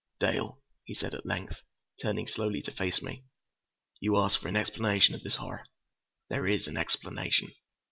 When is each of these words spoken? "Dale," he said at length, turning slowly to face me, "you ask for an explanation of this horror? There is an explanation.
"Dale," 0.19 0.59
he 0.83 0.95
said 0.95 1.13
at 1.13 1.27
length, 1.27 1.61
turning 2.01 2.27
slowly 2.27 2.63
to 2.63 2.71
face 2.71 3.03
me, 3.03 3.23
"you 3.99 4.17
ask 4.17 4.41
for 4.41 4.47
an 4.47 4.55
explanation 4.55 5.13
of 5.13 5.21
this 5.21 5.35
horror? 5.35 5.67
There 6.27 6.47
is 6.47 6.65
an 6.65 6.75
explanation. 6.75 7.53